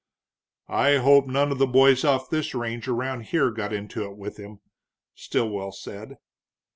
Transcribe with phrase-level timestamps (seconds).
[0.67, 4.17] "I hope none of the boys off of this range around here got into it
[4.17, 4.59] with him,"
[5.13, 6.17] Stilwell said.